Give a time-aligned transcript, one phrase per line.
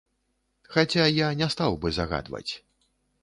[0.75, 2.47] Хаця, я не стаў бы загадваць.